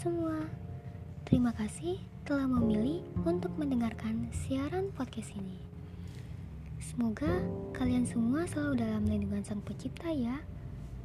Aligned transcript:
semua, 0.00 0.48
terima 1.28 1.52
kasih 1.52 2.00
telah 2.24 2.48
memilih 2.48 3.04
untuk 3.28 3.52
mendengarkan 3.60 4.32
siaran 4.32 4.88
podcast 4.96 5.28
ini. 5.36 5.60
Semoga 6.80 7.28
kalian 7.76 8.08
semua 8.08 8.48
selalu 8.48 8.80
dalam 8.80 9.04
lindungan 9.04 9.44
Sang 9.44 9.60
Pencipta 9.60 10.08
ya, 10.08 10.40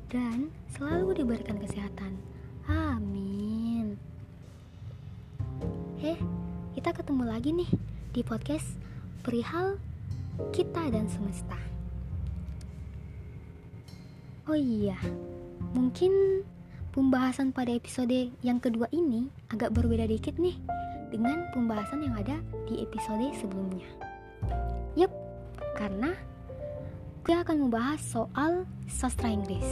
dan 0.08 0.48
selalu 0.72 1.12
diberikan 1.12 1.60
kesehatan. 1.60 2.16
Amin. 2.72 4.00
Eh, 6.00 6.16
kita 6.80 6.96
ketemu 6.96 7.28
lagi 7.28 7.52
nih 7.52 7.68
di 8.16 8.24
podcast 8.24 8.80
perihal 9.28 9.76
kita 10.56 10.88
dan 10.88 11.12
semesta. 11.12 11.60
Oh 14.48 14.56
iya, 14.56 14.96
mungkin 15.76 16.48
pembahasan 16.96 17.52
pada 17.52 17.76
episode 17.76 18.32
yang 18.40 18.64
kedua 18.64 18.88
ini 18.96 19.28
agak 19.52 19.76
berbeda 19.76 20.08
dikit 20.08 20.40
nih 20.40 20.56
dengan 21.12 21.44
pembahasan 21.52 22.08
yang 22.08 22.16
ada 22.16 22.40
di 22.72 22.80
episode 22.80 23.36
sebelumnya. 23.36 23.84
Yup, 24.96 25.12
karena 25.76 26.16
gue 27.28 27.36
akan 27.36 27.68
membahas 27.68 28.00
soal 28.00 28.64
sastra 28.88 29.28
Inggris. 29.28 29.68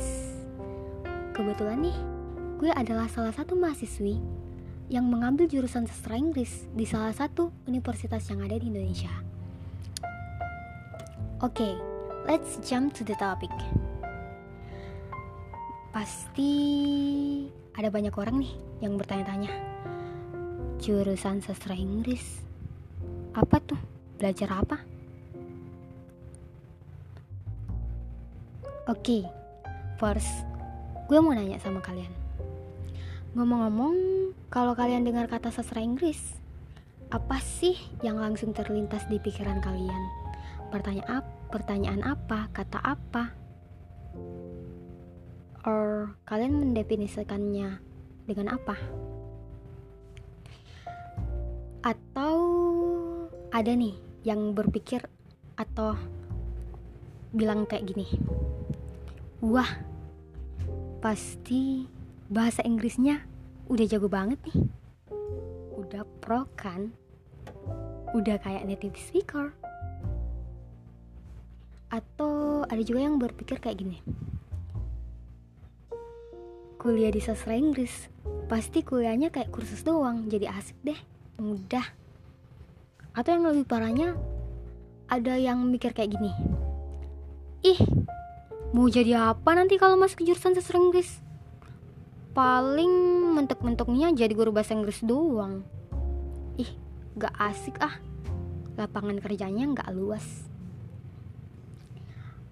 Kebetulan 1.31 1.80
nih, 1.80 1.98
gue 2.59 2.72
adalah 2.76 3.08
salah 3.08 3.31
satu 3.31 3.55
mahasiswi 3.55 4.20
yang 4.92 5.08
mengambil 5.08 5.48
jurusan 5.48 5.88
sastra 5.88 6.20
Inggris 6.20 6.67
di 6.76 6.84
salah 6.84 7.16
satu 7.16 7.55
universitas 7.72 8.28
yang 8.28 8.44
ada 8.44 8.59
di 8.59 8.67
Indonesia. 8.67 9.16
Oke, 11.40 11.55
okay, 11.55 11.73
let's 12.28 12.59
jump 12.67 12.92
to 12.92 13.08
the 13.08 13.16
topic. 13.16 13.52
Pasti 15.94 17.12
ada 17.74 17.90
banyak 17.90 18.14
orang 18.14 18.42
nih 18.42 18.54
yang 18.86 18.98
bertanya-tanya. 18.98 19.50
Jurusan 20.78 21.42
sastra 21.42 21.74
Inggris. 21.74 22.42
Apa 23.34 23.58
tuh? 23.58 23.80
Belajar 24.22 24.62
apa? 24.62 24.78
Oke, 28.84 29.24
okay, 29.24 29.24
first 29.96 30.44
gue 31.08 31.18
mau 31.18 31.34
nanya 31.34 31.58
sama 31.58 31.80
kalian. 31.80 32.12
Ngomong-ngomong, 33.34 33.96
kalau 34.54 34.78
kalian 34.78 35.08
dengar 35.08 35.26
kata 35.26 35.50
sastra 35.50 35.82
Inggris, 35.82 36.38
apa 37.10 37.42
sih 37.42 37.74
yang 38.06 38.22
langsung 38.22 38.54
terlintas 38.54 39.08
di 39.10 39.18
pikiran 39.18 39.64
kalian? 39.64 40.04
Pertanyaan 40.70 41.24
apa? 41.24 41.32
Pertanyaan 41.54 42.02
apa? 42.02 42.50
Kata 42.50 42.82
apa? 42.82 43.42
Or 45.64 46.11
kalian 46.28 46.59
mendefinisikannya 46.59 47.80
dengan 48.28 48.47
apa? 48.56 48.75
Atau 51.83 52.38
ada 53.52 53.72
nih 53.72 53.95
yang 54.23 54.55
berpikir 54.55 55.03
atau 55.59 55.95
bilang 57.36 57.67
kayak 57.67 57.88
gini. 57.92 58.08
Wah, 59.44 59.67
pasti 61.03 61.88
bahasa 62.31 62.64
Inggrisnya 62.64 63.23
udah 63.67 63.86
jago 63.88 64.08
banget 64.08 64.39
nih. 64.48 64.58
Udah 65.75 66.08
pro 66.23 66.48
kan? 66.55 66.95
Udah 68.16 68.39
kayak 68.39 68.64
native 68.67 68.95
speaker. 68.95 69.52
Atau 71.92 72.64
ada 72.66 72.81
juga 72.81 73.05
yang 73.05 73.20
berpikir 73.20 73.59
kayak 73.59 73.83
gini 73.83 74.00
kuliah 76.84 77.16
di 77.16 77.23
sastra 77.23 77.56
Inggris. 77.56 78.12
Pasti 78.52 78.84
kuliahnya 78.84 79.31
kayak 79.31 79.56
kursus 79.56 79.88
doang 79.88 80.28
jadi 80.28 80.52
asik 80.52 80.76
deh. 80.83 80.99
Mudah. 81.39 81.88
Atau 83.16 83.39
yang 83.39 83.48
lebih 83.48 83.64
parahnya 83.64 84.20
ada 85.08 85.39
yang 85.39 85.64
mikir 85.64 85.95
kayak 85.95 86.11
gini. 86.11 86.36
Ih 87.64 87.80
mau 88.76 88.92
jadi 88.92 89.32
apa 89.32 89.55
nanti 89.55 89.80
kalau 89.80 89.95
masuk 89.95 90.27
jurusan 90.27 90.60
sastra 90.60 90.76
Inggris? 90.76 91.23
Paling 92.36 92.92
mentok-mentoknya 93.32 94.11
jadi 94.11 94.36
guru 94.36 94.52
bahasa 94.52 94.76
Inggris 94.76 95.00
doang. 95.08 95.64
Ih 96.60 96.67
gak 97.15 97.32
asik 97.39 97.80
ah. 97.80 97.95
Lapangan 98.76 99.23
kerjanya 99.23 99.71
gak 99.71 99.88
luas. 99.95 100.26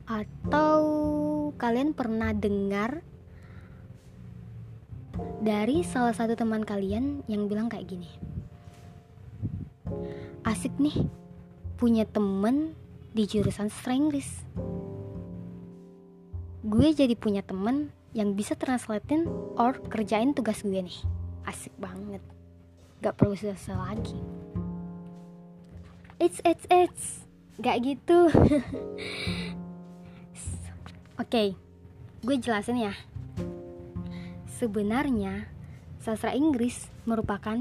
Atau 0.08 0.80
kalian 1.59 1.92
pernah 1.92 2.31
dengar 2.31 3.11
dari 5.41 5.81
salah 5.81 6.13
satu 6.13 6.38
teman 6.38 6.62
kalian 6.62 7.25
yang 7.25 7.50
bilang 7.50 7.66
kayak 7.66 7.90
gini. 7.90 8.07
Asik 10.46 10.78
nih 10.78 11.09
punya 11.81 12.06
temen 12.06 12.78
di 13.12 13.25
jurusan 13.25 13.74
sastra 13.74 13.97
gue 16.62 16.88
jadi 16.94 17.18
punya 17.18 17.41
temen 17.41 17.90
yang 18.13 18.38
bisa 18.38 18.53
translatein 18.53 19.25
or 19.57 19.81
kerjain 19.90 20.38
tugas 20.38 20.62
gue 20.62 20.78
nih. 20.78 21.01
Asik 21.41 21.74
banget. 21.81 22.22
Gak 23.01 23.18
perlu 23.18 23.34
susah 23.34 23.81
lagi. 23.90 24.13
It's 26.22 26.38
it's 26.46 26.69
it's. 26.69 27.25
Gak 27.57 27.81
gitu. 27.81 28.30
Oke 28.30 28.57
okay, 31.18 31.47
gue 32.22 32.38
jelasin 32.38 32.78
ya 32.78 32.94
Sebenarnya, 34.62 35.50
sastra 35.98 36.38
Inggris 36.38 36.86
merupakan 37.10 37.58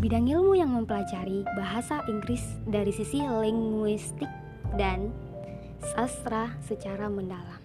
bidang 0.00 0.32
ilmu 0.32 0.56
yang 0.56 0.72
mempelajari 0.72 1.44
bahasa 1.52 2.00
Inggris 2.08 2.40
dari 2.64 2.88
sisi 2.88 3.20
linguistik 3.20 4.32
dan 4.80 5.12
sastra 5.92 6.48
secara 6.64 7.04
mendalam. 7.12 7.60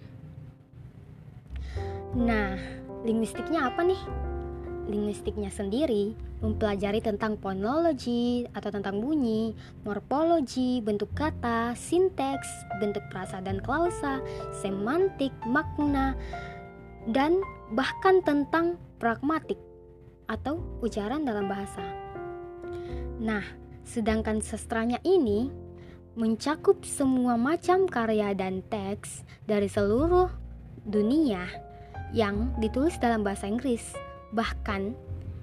Nah, 2.12 2.60
linguistiknya 3.08 3.72
apa 3.72 3.88
nih? 3.88 4.02
Linguistiknya 4.92 5.48
sendiri 5.48 6.12
mempelajari 6.44 7.00
tentang 7.00 7.40
fonologi 7.40 8.44
atau 8.52 8.68
tentang 8.68 9.00
bunyi, 9.00 9.56
morfologi, 9.88 10.84
bentuk 10.84 11.08
kata, 11.16 11.72
sinteks, 11.72 12.68
bentuk 12.84 13.00
frasa 13.08 13.40
dan 13.40 13.64
klausa, 13.64 14.20
semantik, 14.60 15.32
makna, 15.48 16.12
dan 17.08 17.40
bahkan 17.72 18.24
tentang 18.24 18.80
pragmatik 18.96 19.60
atau 20.30 20.60
ujaran 20.80 21.28
dalam 21.28 21.48
bahasa. 21.48 21.84
Nah, 23.20 23.44
sedangkan 23.84 24.40
sastranya 24.40 24.96
ini 25.04 25.52
mencakup 26.14 26.86
semua 26.86 27.34
macam 27.34 27.84
karya 27.90 28.32
dan 28.32 28.62
teks 28.70 29.26
dari 29.44 29.68
seluruh 29.68 30.30
dunia 30.86 31.44
yang 32.14 32.54
ditulis 32.62 32.96
dalam 33.02 33.26
bahasa 33.26 33.50
Inggris. 33.50 33.82
Bahkan 34.32 34.94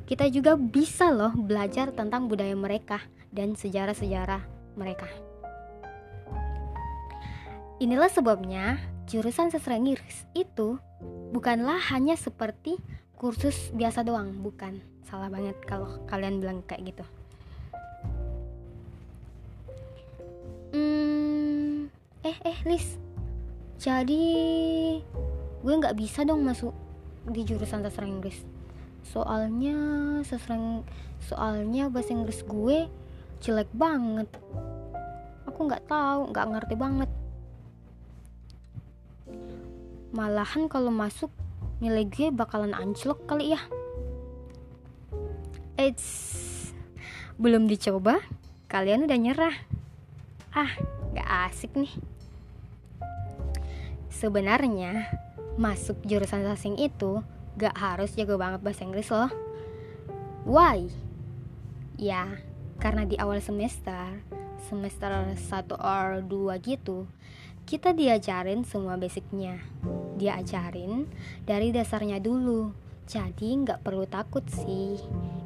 kita 0.08 0.28
juga 0.32 0.56
bisa 0.56 1.12
loh 1.12 1.32
belajar 1.36 1.92
tentang 1.92 2.28
budaya 2.28 2.56
mereka 2.56 3.00
dan 3.32 3.56
sejarah-sejarah 3.56 4.44
mereka. 4.76 5.08
Inilah 7.82 8.12
sebabnya 8.14 8.78
jurusan 9.10 9.50
sastra 9.50 9.78
Inggris 9.78 10.26
itu 10.38 10.78
bukanlah 11.34 11.80
hanya 11.90 12.14
seperti 12.14 12.78
kursus 13.18 13.70
biasa 13.74 14.02
doang, 14.02 14.42
bukan. 14.42 14.82
Salah 15.06 15.30
banget 15.30 15.58
kalau 15.66 16.02
kalian 16.10 16.42
bilang 16.42 16.66
kayak 16.66 16.94
gitu. 16.94 17.06
Hmm, 20.72 21.92
eh 22.26 22.38
eh 22.48 22.58
Lis, 22.66 22.98
jadi 23.78 24.24
gue 25.62 25.74
nggak 25.78 25.98
bisa 26.00 26.26
dong 26.26 26.48
masuk 26.48 26.74
di 27.30 27.46
jurusan 27.46 27.86
sastra 27.86 28.08
Inggris. 28.08 28.42
Soalnya 29.06 29.78
sastra 30.26 30.58
soalnya 31.22 31.92
bahasa 31.92 32.16
Inggris 32.16 32.42
gue 32.42 32.90
jelek 33.44 33.70
banget. 33.76 34.30
Aku 35.46 35.68
nggak 35.68 35.86
tahu, 35.86 36.32
nggak 36.32 36.48
ngerti 36.56 36.76
banget 36.80 37.12
malahan 40.12 40.68
kalau 40.68 40.92
masuk 40.92 41.32
nilai 41.80 42.06
gue 42.06 42.30
bakalan 42.30 42.76
anjlok 42.76 43.26
kali 43.26 43.56
ya 43.56 43.62
Eits, 45.82 46.70
belum 47.42 47.66
dicoba, 47.66 48.22
kalian 48.70 49.10
udah 49.10 49.18
nyerah. 49.18 49.56
Ah, 50.54 50.70
gak 51.10 51.50
asik 51.50 51.74
nih. 51.74 51.90
Sebenarnya, 54.14 55.10
masuk 55.58 55.98
jurusan 56.06 56.46
asing 56.46 56.78
itu 56.78 57.26
gak 57.58 57.74
harus 57.82 58.14
jago 58.14 58.38
banget 58.38 58.62
bahasa 58.62 58.86
Inggris 58.86 59.10
loh. 59.10 59.34
Why? 60.46 60.86
Ya, 61.98 62.30
karena 62.78 63.10
di 63.10 63.18
awal 63.18 63.42
semester, 63.42 64.22
semester 64.70 65.34
1 65.34 65.42
or 65.82 66.22
2 66.22 66.62
gitu, 66.62 67.10
kita 67.66 67.96
diajarin 67.96 68.66
semua 68.68 68.98
basicnya. 68.98 69.62
Dia 70.18 70.38
ajarin 70.42 71.08
dari 71.48 71.74
dasarnya 71.74 72.22
dulu. 72.22 72.74
Jadi 73.08 73.66
nggak 73.66 73.84
perlu 73.84 74.06
takut 74.08 74.46
sih. 74.48 75.00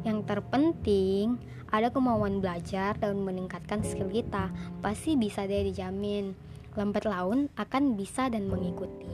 Yang 0.06 0.27
terpenting 0.29 1.39
ada 1.71 1.89
kemauan 1.89 2.39
belajar 2.39 2.95
dan 3.00 3.21
meningkatkan 3.25 3.81
skill 3.81 4.12
kita. 4.12 4.53
Pasti 4.79 5.17
bisa 5.17 5.47
deh 5.50 5.65
dijamin. 5.65 6.38
Lambat 6.75 7.07
laun 7.07 7.47
akan 7.56 7.95
bisa 7.97 8.27
dan 8.27 8.51
mengikuti. 8.51 9.09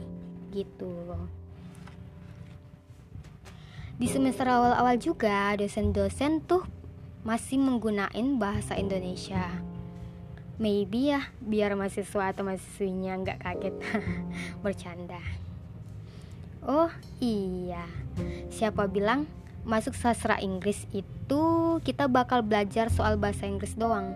Gitu 0.50 0.86
loh. 0.86 1.30
Di 4.02 4.10
semester 4.10 4.50
awal-awal 4.50 4.98
juga 4.98 5.54
dosen-dosen 5.54 6.42
tuh 6.42 6.66
masih 7.22 7.62
menggunakan 7.62 8.34
bahasa 8.34 8.74
Indonesia. 8.74 9.71
Maybe 10.62 11.10
ya 11.10 11.26
biar 11.42 11.74
mahasiswa 11.74 12.30
atau 12.30 12.46
mahasiswinya 12.46 13.18
nggak 13.18 13.38
kaget 13.42 13.74
bercanda. 14.62 15.18
Oh 16.62 16.86
iya, 17.18 17.82
siapa 18.46 18.86
bilang 18.86 19.26
masuk 19.66 19.98
sastra 19.98 20.38
Inggris 20.38 20.86
itu 20.94 21.42
kita 21.82 22.06
bakal 22.06 22.46
belajar 22.46 22.94
soal 22.94 23.18
bahasa 23.18 23.50
Inggris 23.50 23.74
doang? 23.74 24.14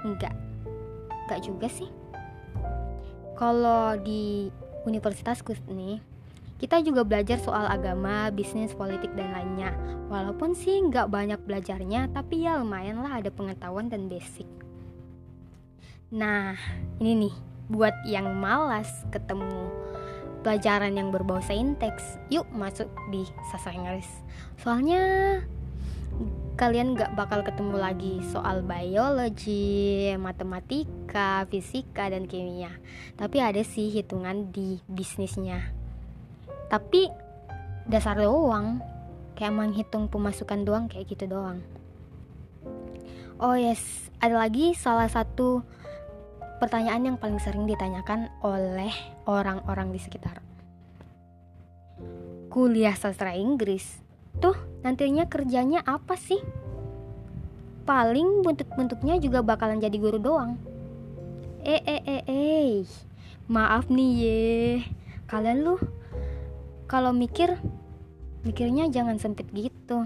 Enggak, 0.00 0.32
enggak 1.28 1.44
juga 1.44 1.68
sih. 1.68 1.92
Kalau 3.36 4.00
di 4.00 4.48
universitasku 4.88 5.52
nih, 5.68 6.00
kita 6.56 6.80
juga 6.80 7.04
belajar 7.04 7.36
soal 7.36 7.68
agama, 7.68 8.32
bisnis, 8.32 8.72
politik, 8.72 9.12
dan 9.12 9.36
lainnya. 9.36 9.76
Walaupun 10.08 10.56
sih 10.56 10.80
nggak 10.80 11.12
banyak 11.12 11.40
belajarnya, 11.44 12.08
tapi 12.16 12.48
ya 12.48 12.56
lumayan 12.56 13.04
lah 13.04 13.20
ada 13.20 13.28
pengetahuan 13.28 13.92
dan 13.92 14.08
basic. 14.08 14.48
Nah, 16.10 16.58
ini 16.98 17.26
nih, 17.26 17.34
buat 17.70 17.94
yang 18.02 18.34
malas 18.34 18.90
ketemu 19.14 19.70
pelajaran 20.42 20.98
yang 20.98 21.14
berbau 21.14 21.38
sainteks 21.38 22.18
yuk 22.32 22.48
masuk 22.50 22.88
di 23.12 23.28
sastra 23.52 23.76
Inggris 23.76 24.08
soalnya 24.56 25.04
kalian 26.58 26.98
gak 26.98 27.14
bakal 27.16 27.40
ketemu 27.40 27.76
lagi 27.80 28.14
soal 28.28 28.60
biologi, 28.60 30.12
matematika, 30.20 31.48
fisika, 31.48 32.12
dan 32.12 32.28
kimia. 32.28 32.68
Tapi 33.16 33.40
ada 33.40 33.64
sih 33.64 33.88
hitungan 33.88 34.52
di 34.52 34.76
bisnisnya. 34.84 35.72
Tapi 36.68 37.08
dasar 37.88 38.20
doang, 38.20 38.84
kayak 39.40 39.56
menghitung 39.56 40.12
pemasukan 40.12 40.60
doang 40.68 40.84
kayak 40.84 41.08
gitu 41.08 41.32
doang. 41.32 41.64
Oh 43.40 43.56
yes, 43.56 44.12
ada 44.20 44.36
lagi 44.36 44.76
salah 44.76 45.08
satu 45.08 45.64
pertanyaan 46.60 47.08
yang 47.08 47.16
paling 47.16 47.40
sering 47.40 47.64
ditanyakan 47.64 48.28
oleh 48.44 48.92
orang-orang 49.24 49.96
di 49.96 49.98
sekitar. 49.98 50.44
Kuliah 52.52 52.92
sastra 52.92 53.32
Inggris, 53.32 54.04
tuh 54.44 54.54
nantinya 54.84 55.24
kerjanya 55.24 55.80
apa 55.88 56.20
sih? 56.20 56.38
Paling 57.88 58.44
bentuk-bentuknya 58.44 59.16
juga 59.16 59.40
bakalan 59.40 59.80
jadi 59.80 59.96
guru 59.96 60.20
doang. 60.20 60.60
Eh 61.64 61.80
eh 61.80 62.02
eh 62.04 62.22
eh, 62.28 62.84
maaf 63.48 63.88
nih 63.88 64.10
ye, 64.20 64.50
kalian 65.26 65.64
lu 65.64 65.76
kalau 66.84 67.16
mikir 67.16 67.56
mikirnya 68.44 68.92
jangan 68.92 69.16
sempit 69.16 69.48
gitu. 69.56 70.04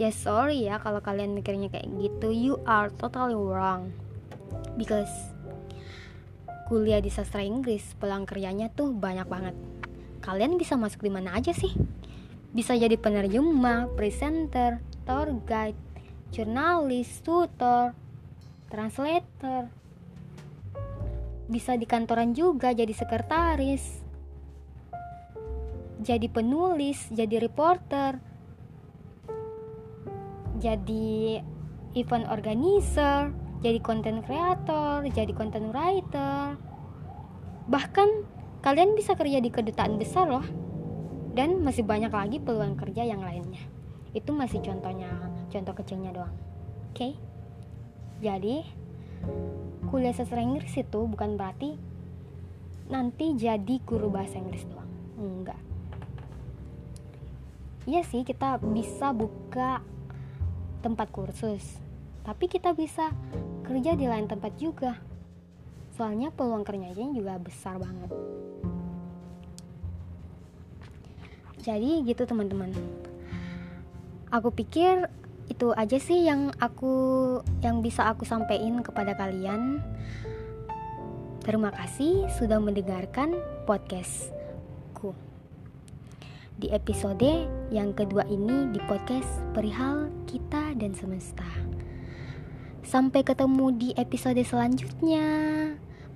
Ya 0.00 0.08
sorry 0.08 0.64
ya 0.64 0.80
kalau 0.80 1.04
kalian 1.04 1.36
mikirnya 1.36 1.68
kayak 1.68 1.90
gitu, 2.00 2.32
you 2.32 2.54
are 2.64 2.88
totally 2.96 3.36
wrong. 3.36 3.92
Because 4.78 5.10
kuliah 6.70 7.02
di 7.02 7.10
sastra 7.10 7.42
Inggris, 7.42 7.98
peluang 7.98 8.30
kerjanya 8.30 8.70
tuh 8.70 8.94
banyak 8.94 9.26
banget. 9.26 9.58
Kalian 10.22 10.54
bisa 10.54 10.78
masuk 10.78 11.02
di 11.02 11.10
mana 11.10 11.34
aja 11.34 11.50
sih? 11.50 11.74
Bisa 12.54 12.78
jadi 12.78 12.94
penerjemah, 12.94 13.90
presenter, 13.98 14.78
tour 15.02 15.34
guide, 15.42 15.74
jurnalis, 16.30 17.26
tutor, 17.26 17.90
translator. 18.70 19.66
Bisa 21.50 21.74
di 21.74 21.90
kantoran 21.90 22.38
juga 22.38 22.70
jadi 22.70 22.94
sekretaris. 22.94 24.06
Jadi 25.98 26.30
penulis, 26.30 27.10
jadi 27.10 27.42
reporter. 27.42 28.22
Jadi 30.62 31.34
event 31.98 32.30
organizer 32.30 33.34
jadi 33.60 33.78
content 33.84 34.24
creator, 34.24 35.04
jadi 35.12 35.32
content 35.36 35.68
writer. 35.68 36.56
Bahkan 37.68 38.08
kalian 38.64 38.96
bisa 38.96 39.12
kerja 39.12 39.36
di 39.40 39.52
kedutaan 39.52 40.00
besar 40.00 40.28
loh. 40.32 40.44
Dan 41.30 41.62
masih 41.62 41.86
banyak 41.86 42.10
lagi 42.10 42.42
peluang 42.42 42.74
kerja 42.74 43.06
yang 43.06 43.22
lainnya. 43.22 43.62
Itu 44.16 44.34
masih 44.34 44.64
contohnya, 44.64 45.12
contoh 45.52 45.74
kecilnya 45.76 46.10
doang. 46.10 46.34
Oke. 46.90 46.96
Okay? 46.96 47.12
Jadi 48.24 48.56
kuliah 49.92 50.16
sastra 50.16 50.40
Inggris 50.40 50.72
itu 50.74 51.00
bukan 51.06 51.36
berarti 51.36 51.76
nanti 52.90 53.36
jadi 53.38 53.78
guru 53.84 54.10
bahasa 54.10 54.40
Inggris 54.40 54.66
doang. 54.66 54.90
Enggak. 55.20 55.60
Iya 57.84 58.02
sih 58.08 58.24
kita 58.24 58.60
bisa 58.60 59.12
buka 59.12 59.84
tempat 60.80 61.12
kursus 61.12 61.89
tapi 62.24 62.50
kita 62.50 62.76
bisa 62.76 63.10
kerja 63.64 63.94
di 63.96 64.06
lain 64.10 64.26
tempat 64.26 64.52
juga. 64.58 64.98
Soalnya 65.94 66.32
peluang 66.32 66.64
kerjanya 66.64 67.12
juga 67.12 67.38
besar 67.38 67.76
banget. 67.78 68.10
Jadi 71.60 72.00
gitu 72.08 72.24
teman-teman. 72.24 72.72
Aku 74.32 74.48
pikir 74.50 75.10
itu 75.50 75.74
aja 75.74 75.98
sih 75.98 76.24
yang 76.24 76.54
aku 76.62 76.94
yang 77.60 77.82
bisa 77.82 78.08
aku 78.08 78.24
sampaikan 78.24 78.80
kepada 78.80 79.12
kalian. 79.18 79.82
Terima 81.44 81.68
kasih 81.74 82.30
sudah 82.36 82.62
mendengarkan 82.62 83.36
podcastku. 83.68 85.12
Di 86.60 86.68
episode 86.72 87.48
yang 87.72 87.96
kedua 87.96 88.24
ini 88.28 88.68
di 88.72 88.80
podcast 88.84 89.28
perihal 89.56 90.12
kita 90.28 90.76
dan 90.76 90.92
semesta. 90.92 91.69
Sampai 92.90 93.22
ketemu 93.22 93.70
di 93.70 93.88
episode 93.94 94.42
selanjutnya. 94.42 95.22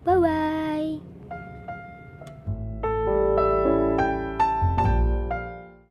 Bye 0.02 0.18
bye. 0.18 1.13